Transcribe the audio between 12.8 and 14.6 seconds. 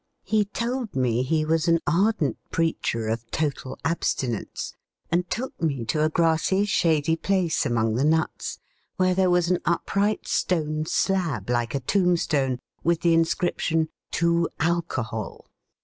with the inscription: TO